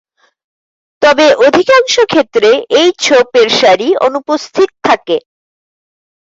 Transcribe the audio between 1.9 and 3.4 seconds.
ক্ষেত্রে এই ছোপ